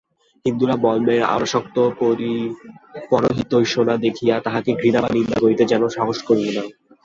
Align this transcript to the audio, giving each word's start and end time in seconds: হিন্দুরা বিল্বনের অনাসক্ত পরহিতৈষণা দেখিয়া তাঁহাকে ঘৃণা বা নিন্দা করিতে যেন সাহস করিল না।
হিন্দুরা 0.45 0.75
বিল্বনের 0.77 1.21
অনাসক্ত 1.29 1.75
পরহিতৈষণা 3.11 3.95
দেখিয়া 4.05 4.35
তাঁহাকে 4.45 4.71
ঘৃণা 4.73 4.99
বা 5.03 5.09
নিন্দা 5.15 5.37
করিতে 5.39 5.63
যেন 5.71 5.83
সাহস 5.97 6.17
করিল 6.27 6.47
না। 6.57 6.63